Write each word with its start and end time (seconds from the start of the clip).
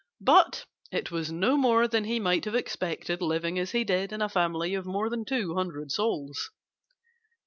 But 0.21 0.65
it 0.91 1.11
was 1.11 1.31
no 1.31 1.55
more 1.55 1.87
than 1.87 2.05
he 2.05 2.19
might 2.19 2.45
have 2.45 2.55
expected, 2.55 3.21
living 3.21 3.59
as 3.59 3.69
he 3.69 3.83
did 3.83 4.11
in 4.11 4.19
a 4.23 4.29
family 4.29 4.73
of 4.73 4.83
more 4.87 5.11
than 5.11 5.25
two 5.25 5.53
hundred 5.53 5.91
souls. 5.91 6.49